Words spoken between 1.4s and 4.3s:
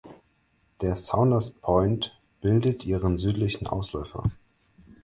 Point bildet ihren südlichen Ausläufer.